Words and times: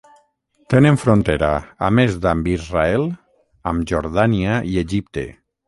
Tenen 0.73 0.95
frontera, 1.01 1.49
a 1.89 1.91
més 1.99 2.17
d'amb 2.25 2.49
Israel, 2.55 3.07
amb 3.73 3.89
Jordània 3.95 4.59
i 4.75 4.85
Egipte. 4.87 5.31